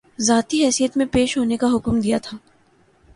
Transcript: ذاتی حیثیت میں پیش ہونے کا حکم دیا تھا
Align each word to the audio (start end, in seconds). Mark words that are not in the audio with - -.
ذاتی 0.19 0.63
حیثیت 0.65 0.97
میں 0.97 1.05
پیش 1.11 1.37
ہونے 1.37 1.57
کا 1.57 1.67
حکم 1.75 1.99
دیا 1.99 2.17
تھا 2.17 2.37